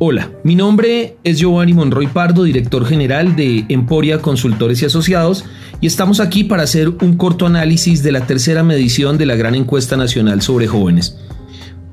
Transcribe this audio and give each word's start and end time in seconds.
Hola, 0.00 0.30
mi 0.44 0.54
nombre 0.54 1.16
es 1.24 1.40
Giovanni 1.40 1.72
Monroy 1.72 2.06
Pardo, 2.06 2.44
director 2.44 2.86
general 2.86 3.34
de 3.34 3.64
Emporia 3.68 4.22
Consultores 4.22 4.80
y 4.80 4.84
Asociados, 4.84 5.44
y 5.80 5.88
estamos 5.88 6.20
aquí 6.20 6.44
para 6.44 6.62
hacer 6.62 6.88
un 6.88 7.16
corto 7.16 7.46
análisis 7.46 8.04
de 8.04 8.12
la 8.12 8.24
tercera 8.24 8.62
medición 8.62 9.18
de 9.18 9.26
la 9.26 9.34
gran 9.34 9.56
encuesta 9.56 9.96
nacional 9.96 10.40
sobre 10.40 10.68
jóvenes. 10.68 11.18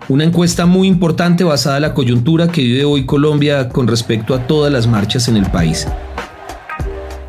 Una 0.07 0.23
encuesta 0.23 0.67
muy 0.67 0.87
importante 0.87 1.43
basada 1.43 1.77
en 1.77 1.81
la 1.81 1.93
coyuntura 1.95 2.47
que 2.49 2.61
vive 2.61 2.85
hoy 2.85 3.07
Colombia 3.07 3.69
con 3.69 3.87
respecto 3.87 4.35
a 4.35 4.45
todas 4.45 4.71
las 4.71 4.85
marchas 4.85 5.27
en 5.27 5.37
el 5.37 5.49
país. 5.49 5.87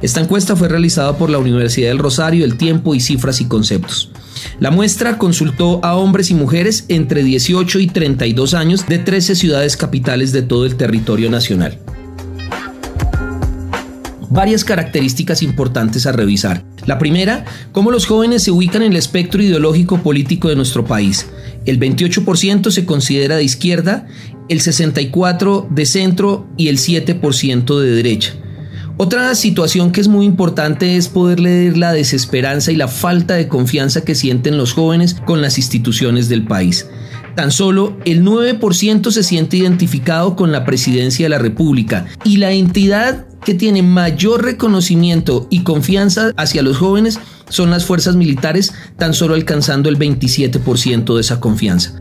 Esta 0.03 0.21
encuesta 0.21 0.57
fue 0.57 0.69
realizada 0.69 1.17
por 1.17 1.31
la 1.31 1.39
Universidad 1.39 1.89
del 1.89 1.99
Rosario, 1.99 2.45
El 2.45 2.59
Tiempo 2.59 2.95
y 2.95 3.01
Cifras 3.01 3.41
y 3.41 3.49
Conceptos. 3.49 4.11
La 4.59 4.71
muestra 4.71 5.19
consultó 5.19 5.85
a 5.85 5.97
hombres 5.97 6.31
y 6.31 6.35
mujeres 6.35 6.85
entre 6.89 7.23
18 7.23 7.79
y 7.81 7.87
32 7.87 8.55
años 8.55 8.87
de 8.87 8.99
13 8.99 9.35
ciudades 9.35 9.77
capitales 9.77 10.33
de 10.33 10.43
todo 10.43 10.67
el 10.67 10.77
territorio 10.77 11.31
nacional. 11.31 11.79
Varias 14.29 14.65
características 14.65 15.43
importantes 15.43 16.07
a 16.07 16.13
revisar. 16.13 16.65
La 16.85 16.99
primera, 16.99 17.45
cómo 17.73 17.91
los 17.91 18.07
jóvenes 18.07 18.43
se 18.43 18.51
ubican 18.51 18.83
en 18.83 18.93
el 18.93 18.99
espectro 18.99 19.43
ideológico 19.43 20.03
político 20.03 20.49
de 20.49 20.57
nuestro 20.57 20.85
país. 20.85 21.27
El 21.65 21.81
28% 21.81 22.71
se 22.71 22.85
considera 22.85 23.37
de 23.37 23.45
izquierda, 23.45 24.07
el 24.49 24.61
64% 24.61 25.69
de 25.69 25.87
centro 25.87 26.47
y 26.57 26.69
el 26.69 26.79
7% 26.79 27.81
de 27.81 27.91
derecha. 27.91 28.35
Otra 28.99 29.35
situación 29.35 29.93
que 29.93 30.01
es 30.01 30.09
muy 30.09 30.25
importante 30.25 30.97
es 30.97 31.09
poder 31.09 31.39
leer 31.39 31.77
la 31.77 31.93
desesperanza 31.93 32.73
y 32.73 32.77
la 32.77 32.89
falta 32.89 33.35
de 33.35 33.47
confianza 33.47 34.05
que 34.05 34.15
sienten 34.15 34.57
los 34.57 34.73
jóvenes 34.73 35.17
con 35.27 35.43
las 35.43 35.59
instituciones 35.59 36.31
del 36.31 36.47
país. 36.47 36.89
Tan 37.35 37.51
solo 37.51 37.99
el 38.07 38.25
9% 38.25 39.11
se 39.11 39.23
siente 39.23 39.59
identificado 39.59 40.35
con 40.35 40.51
la 40.51 40.65
presidencia 40.65 41.27
de 41.27 41.29
la 41.29 41.39
República 41.39 42.07
y 42.25 42.39
la 42.39 42.53
entidad 42.53 43.27
que 43.45 43.53
tiene 43.53 43.83
mayor 43.83 44.43
reconocimiento 44.43 45.47
y 45.51 45.63
confianza 45.63 46.33
hacia 46.39 46.63
los 46.63 46.79
jóvenes 46.79 47.21
son 47.51 47.71
las 47.71 47.85
fuerzas 47.85 48.17
militares, 48.17 48.73
tan 48.97 49.13
solo 49.13 49.35
alcanzando 49.35 49.91
el 49.91 49.99
27% 49.99 51.15
de 51.15 51.21
esa 51.21 51.39
confianza. 51.39 52.01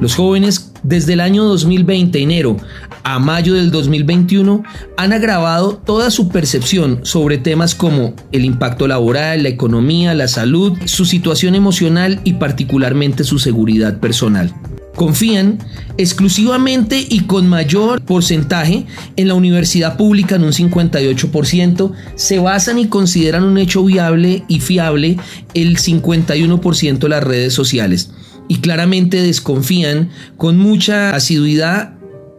Los 0.00 0.16
jóvenes 0.16 0.72
desde 0.82 1.12
el 1.12 1.20
año 1.20 1.44
2020, 1.44 2.20
enero, 2.20 2.56
a 3.04 3.18
mayo 3.18 3.54
del 3.54 3.70
2021 3.70 4.62
han 4.96 5.12
agravado 5.12 5.80
toda 5.84 6.10
su 6.10 6.28
percepción 6.28 7.00
sobre 7.02 7.38
temas 7.38 7.74
como 7.74 8.14
el 8.32 8.44
impacto 8.44 8.86
laboral, 8.86 9.42
la 9.42 9.48
economía, 9.48 10.14
la 10.14 10.28
salud, 10.28 10.78
su 10.84 11.04
situación 11.04 11.54
emocional 11.54 12.20
y 12.24 12.34
particularmente 12.34 13.24
su 13.24 13.38
seguridad 13.38 13.98
personal. 13.98 14.54
Confían 14.94 15.58
exclusivamente 15.96 17.04
y 17.08 17.20
con 17.20 17.48
mayor 17.48 18.02
porcentaje 18.02 18.86
en 19.16 19.28
la 19.28 19.34
universidad 19.34 19.96
pública 19.96 20.36
en 20.36 20.44
un 20.44 20.52
58%, 20.52 21.92
se 22.14 22.38
basan 22.38 22.78
y 22.78 22.88
consideran 22.88 23.44
un 23.44 23.56
hecho 23.56 23.84
viable 23.84 24.44
y 24.48 24.60
fiable 24.60 25.16
el 25.54 25.78
51% 25.78 26.98
de 26.98 27.08
las 27.08 27.24
redes 27.24 27.54
sociales 27.54 28.10
y 28.48 28.58
claramente 28.58 29.22
desconfían 29.22 30.10
con 30.36 30.58
mucha 30.58 31.14
asiduidad 31.14 31.94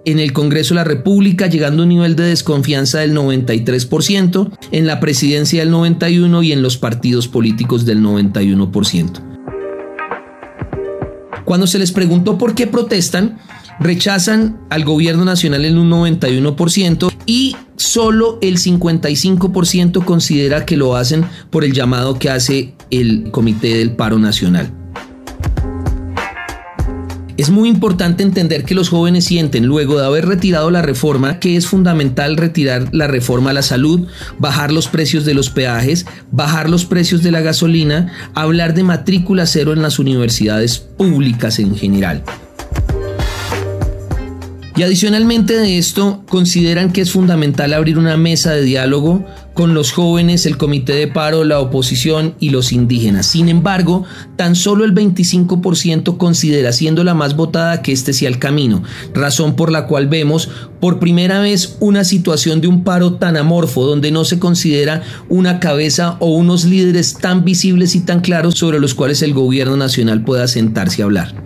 en 0.05 0.19
el 0.19 0.33
Congreso 0.33 0.73
de 0.73 0.79
la 0.79 0.83
República, 0.83 1.47
llegando 1.47 1.81
a 1.81 1.85
un 1.85 1.89
nivel 1.89 2.15
de 2.15 2.23
desconfianza 2.23 2.99
del 2.99 3.15
93%, 3.15 4.51
en 4.71 4.87
la 4.87 4.99
presidencia 4.99 5.63
del 5.63 5.73
91% 5.73 6.45
y 6.45 6.51
en 6.51 6.61
los 6.61 6.77
partidos 6.77 7.27
políticos 7.27 7.85
del 7.85 8.01
91%. 8.01 9.33
Cuando 11.45 11.67
se 11.67 11.79
les 11.79 11.91
preguntó 11.91 12.37
por 12.37 12.55
qué 12.55 12.67
protestan, 12.67 13.37
rechazan 13.79 14.59
al 14.69 14.85
gobierno 14.85 15.25
nacional 15.25 15.65
en 15.65 15.77
un 15.77 15.89
91% 15.89 17.11
y 17.25 17.55
solo 17.75 18.39
el 18.41 18.57
55% 18.57 20.05
considera 20.05 20.65
que 20.65 20.77
lo 20.77 20.95
hacen 20.95 21.25
por 21.49 21.63
el 21.63 21.73
llamado 21.73 22.17
que 22.17 22.29
hace 22.29 22.75
el 22.91 23.29
Comité 23.31 23.77
del 23.77 23.95
Paro 23.95 24.19
Nacional. 24.19 24.82
Es 27.35 27.49
muy 27.49 27.67
importante 27.67 28.21
entender 28.21 28.63
que 28.63 28.75
los 28.75 28.89
jóvenes 28.89 29.25
sienten, 29.25 29.65
luego 29.65 29.97
de 29.99 30.05
haber 30.05 30.27
retirado 30.27 30.69
la 30.69 30.83
reforma, 30.83 31.39
que 31.39 31.55
es 31.55 31.65
fundamental 31.65 32.37
retirar 32.37 32.89
la 32.91 33.07
reforma 33.07 33.49
a 33.49 33.53
la 33.53 33.63
salud, 33.63 34.07
bajar 34.37 34.71
los 34.71 34.87
precios 34.87 35.25
de 35.25 35.33
los 35.33 35.49
peajes, 35.49 36.05
bajar 36.31 36.69
los 36.69 36.85
precios 36.85 37.23
de 37.23 37.31
la 37.31 37.41
gasolina, 37.41 38.11
hablar 38.35 38.75
de 38.75 38.83
matrícula 38.83 39.47
cero 39.47 39.73
en 39.73 39.81
las 39.81 39.97
universidades 39.97 40.77
públicas 40.77 41.57
en 41.57 41.75
general. 41.75 42.23
Y 44.75 44.81
adicionalmente 44.81 45.55
de 45.55 45.77
esto, 45.77 46.23
consideran 46.27 46.91
que 46.91 47.01
es 47.01 47.11
fundamental 47.11 47.73
abrir 47.73 47.99
una 47.99 48.17
mesa 48.17 48.53
de 48.53 48.63
diálogo 48.63 49.23
con 49.53 49.75
los 49.75 49.91
jóvenes, 49.91 50.47
el 50.47 50.57
comité 50.57 50.93
de 50.93 51.07
paro, 51.07 51.43
la 51.43 51.59
oposición 51.59 52.33
y 52.39 52.49
los 52.49 52.71
indígenas. 52.71 53.27
Sin 53.27 53.49
embargo, 53.49 54.03
tan 54.35 54.55
solo 54.55 54.83
el 54.83 54.95
25% 54.95 56.17
considera 56.17 56.71
siendo 56.71 57.03
la 57.03 57.13
más 57.13 57.35
votada 57.35 57.83
que 57.83 57.91
este 57.91 58.13
sea 58.13 58.29
el 58.29 58.39
camino, 58.39 58.81
razón 59.13 59.55
por 59.55 59.71
la 59.71 59.85
cual 59.85 60.07
vemos 60.07 60.49
por 60.79 60.97
primera 60.97 61.39
vez 61.39 61.77
una 61.79 62.03
situación 62.03 62.59
de 62.59 62.67
un 62.67 62.83
paro 62.83 63.13
tan 63.13 63.37
amorfo, 63.37 63.85
donde 63.85 64.09
no 64.09 64.25
se 64.25 64.39
considera 64.39 65.03
una 65.29 65.59
cabeza 65.59 66.17
o 66.19 66.29
unos 66.29 66.65
líderes 66.65 67.13
tan 67.13 67.45
visibles 67.45 67.95
y 67.95 67.99
tan 67.99 68.21
claros 68.21 68.55
sobre 68.55 68.79
los 68.79 68.95
cuales 68.95 69.21
el 69.21 69.35
gobierno 69.35 69.77
nacional 69.77 70.23
pueda 70.23 70.47
sentarse 70.47 71.03
a 71.03 71.05
hablar. 71.05 71.42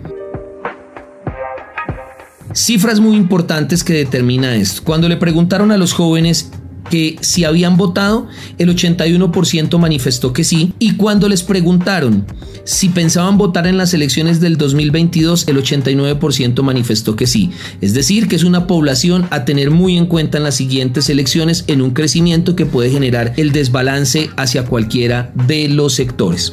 Cifras 2.54 3.00
muy 3.00 3.16
importantes 3.16 3.84
que 3.84 3.92
determina 3.92 4.56
esto. 4.56 4.82
Cuando 4.84 5.08
le 5.08 5.16
preguntaron 5.16 5.70
a 5.70 5.76
los 5.76 5.92
jóvenes 5.92 6.50
que 6.90 7.16
si 7.20 7.44
habían 7.44 7.76
votado, 7.76 8.28
el 8.56 8.74
81% 8.74 9.78
manifestó 9.78 10.32
que 10.32 10.44
sí. 10.44 10.72
Y 10.78 10.96
cuando 10.96 11.28
les 11.28 11.42
preguntaron 11.42 12.26
si 12.64 12.88
pensaban 12.90 13.38
votar 13.38 13.66
en 13.66 13.78
las 13.78 13.94
elecciones 13.94 14.40
del 14.40 14.56
2022, 14.56 15.48
el 15.48 15.56
89% 15.56 16.62
manifestó 16.62 17.16
que 17.16 17.26
sí. 17.26 17.50
Es 17.80 17.94
decir, 17.94 18.28
que 18.28 18.36
es 18.36 18.44
una 18.44 18.66
población 18.66 19.26
a 19.30 19.44
tener 19.44 19.70
muy 19.70 19.96
en 19.96 20.06
cuenta 20.06 20.38
en 20.38 20.44
las 20.44 20.56
siguientes 20.56 21.08
elecciones 21.08 21.64
en 21.66 21.82
un 21.82 21.90
crecimiento 21.90 22.56
que 22.56 22.66
puede 22.66 22.90
generar 22.90 23.34
el 23.36 23.52
desbalance 23.52 24.30
hacia 24.36 24.64
cualquiera 24.64 25.32
de 25.46 25.68
los 25.68 25.94
sectores. 25.94 26.52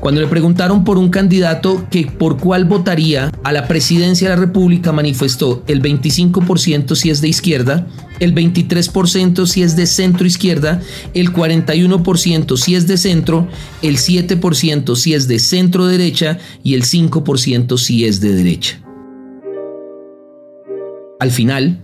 Cuando 0.00 0.22
le 0.22 0.28
preguntaron 0.28 0.82
por 0.82 0.96
un 0.96 1.10
candidato 1.10 1.86
que 1.90 2.06
por 2.06 2.38
cuál 2.38 2.64
votaría 2.64 3.30
a 3.44 3.52
la 3.52 3.68
presidencia 3.68 4.30
de 4.30 4.34
la 4.34 4.40
República, 4.40 4.92
manifestó 4.92 5.62
el 5.66 5.82
25% 5.82 6.94
si 6.94 7.10
es 7.10 7.20
de 7.20 7.28
izquierda, 7.28 7.86
el 8.18 8.34
23% 8.34 9.46
si 9.46 9.62
es 9.62 9.76
de 9.76 9.86
centro 9.86 10.26
izquierda, 10.26 10.80
el 11.12 11.34
41% 11.34 12.56
si 12.56 12.74
es 12.74 12.86
de 12.86 12.96
centro, 12.96 13.46
el 13.82 13.98
7% 13.98 14.96
si 14.96 15.12
es 15.12 15.28
de 15.28 15.38
centro 15.38 15.86
derecha 15.86 16.38
y 16.62 16.74
el 16.74 16.84
5% 16.84 17.76
si 17.76 18.06
es 18.06 18.20
de 18.20 18.32
derecha. 18.32 18.80
Al 21.18 21.30
final, 21.30 21.78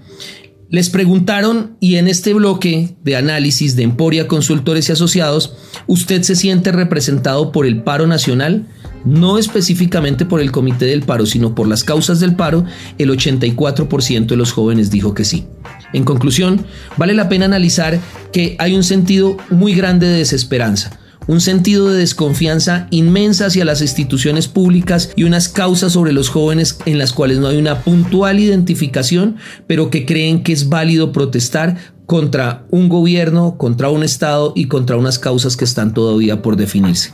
les 0.69 0.91
preguntaron, 0.91 1.77
y 1.81 1.97
en 1.97 2.09
este 2.09 2.35
bloque 2.35 2.97
de 3.05 3.17
análisis 3.17 3.77
de 3.77 3.85
Emporia 3.85 4.27
Consultores 4.27 4.89
y 4.89 4.93
Asociados, 4.93 5.55
¿usted 5.87 6.23
se 6.23 6.35
siente 6.35 6.73
representado 6.73 7.53
por 7.53 7.67
el 7.67 7.83
paro 7.83 8.07
nacional? 8.07 8.67
No 9.05 9.39
específicamente 9.39 10.27
por 10.27 10.41
el 10.41 10.51
comité 10.51 10.87
del 10.87 11.03
paro, 11.03 11.27
sino 11.27 11.55
por 11.55 11.69
las 11.69 11.85
causas 11.85 12.19
del 12.19 12.35
paro, 12.35 12.65
el 12.99 13.11
84% 13.11 14.27
de 14.27 14.37
los 14.37 14.53
jóvenes 14.53 14.91
dijo 14.91 15.15
que 15.15 15.25
sí. 15.25 15.47
En 15.93 16.03
conclusión, 16.03 16.67
vale 16.97 17.15
la 17.15 17.29
pena 17.29 17.45
analizar 17.45 18.01
que 18.33 18.57
hay 18.59 18.75
un 18.75 18.83
sentido 18.83 19.37
muy 19.51 19.75
grande 19.75 20.09
de 20.09 20.19
desesperanza 20.19 20.99
un 21.27 21.41
sentido 21.41 21.89
de 21.89 21.99
desconfianza 21.99 22.87
inmensa 22.91 23.47
hacia 23.47 23.65
las 23.65 23.83
instituciones 23.83 24.49
públicas 24.49 25.11
y 25.17 25.25
unas 25.25 25.49
causas 25.49 25.93
sobre 25.93 26.13
los 26.13 26.29
jóvenes 26.29 26.79
en 26.87 26.99
las 26.99 27.13
cuales 27.13 27.39
no 27.39 27.49
hay 27.49 27.57
una 27.57 27.83
puntual 27.83 28.41
identificación, 28.41 29.37
pero 29.67 29.91
que 29.91 30.07
creen 30.07 30.43
que 30.43 30.53
es 30.53 30.69
válido 30.69 31.13
protestar 31.13 31.77
contra 32.07 32.65
un 32.71 32.89
gobierno, 32.89 33.59
contra 33.59 33.91
un 33.91 34.05
Estado 34.05 34.53
y 34.55 34.67
contra 34.67 34.97
unas 34.97 35.19
causas 35.19 35.57
que 35.57 35.65
están 35.65 35.93
todavía 35.93 36.41
por 36.43 36.57
definirse. 36.57 37.13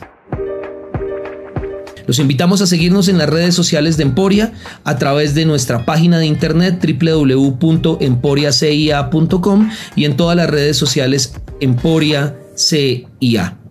Los 2.05 2.19
invitamos 2.19 2.61
a 2.61 2.67
seguirnos 2.67 3.07
en 3.07 3.17
las 3.17 3.29
redes 3.29 3.55
sociales 3.55 3.95
de 3.97 4.03
Emporia 4.03 4.53
a 4.83 4.97
través 4.97 5.33
de 5.35 5.45
nuestra 5.45 5.85
página 5.85 6.19
de 6.19 6.25
internet 6.25 6.85
www.emporiacia.com 7.01 9.69
y 9.95 10.03
en 10.05 10.17
todas 10.17 10.35
las 10.35 10.49
redes 10.49 10.75
sociales 10.77 11.33
Emporia 11.61 12.35
CIA. 12.55 13.62